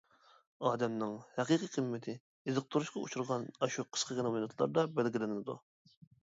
[0.69, 5.59] ئادەمنىڭ ھەقىقىي قىممىتى ئېزىقتۇرۇشقا ئۇچرىغان ئاشۇ قىسقىغىنە مىنۇتلاردا بەلگىلىنىدۇ.